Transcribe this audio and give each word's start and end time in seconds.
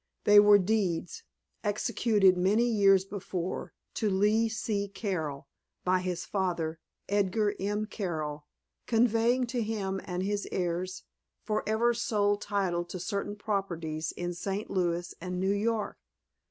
They 0.23 0.39
were 0.39 0.57
deeds, 0.57 1.21
executed 1.63 2.35
many 2.35 2.63
years 2.63 3.05
before, 3.05 3.71
to 3.93 4.09
Lee 4.09 4.49
C. 4.49 4.87
Carroll, 4.87 5.47
by 5.83 5.99
his 5.99 6.25
father, 6.25 6.79
Edgar 7.07 7.53
M. 7.59 7.85
Carroll, 7.85 8.47
conveying 8.87 9.45
to 9.45 9.61
him 9.61 10.01
and 10.05 10.23
his 10.23 10.47
heirs 10.51 11.03
forever 11.43 11.93
sole 11.93 12.37
title 12.37 12.83
to 12.85 12.99
certain 12.99 13.35
properties 13.35 14.11
in 14.13 14.33
St. 14.33 14.71
Louis 14.71 15.13
and 15.21 15.39
New 15.39 15.53
York. 15.53 15.99